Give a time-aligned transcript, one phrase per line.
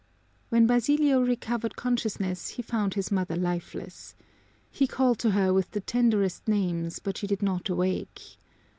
[0.49, 4.15] When Basilio recovered consciousness he found his mother lifeless.
[4.71, 8.37] He called to her with the tenderest names, but she did not awake.